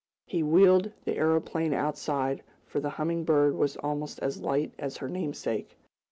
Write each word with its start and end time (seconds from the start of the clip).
He 0.25 0.41
wheeled 0.41 0.91
the 1.05 1.15
aeroplane 1.17 1.75
outside, 1.75 2.41
for 2.65 2.79
the 2.79 2.89
Humming 2.89 3.23
Bird 3.23 3.53
was 3.55 3.77
almost 3.77 4.17
as 4.17 4.41
light 4.41 4.71
as 4.79 4.97
her 4.97 5.07
namesake. 5.07 5.77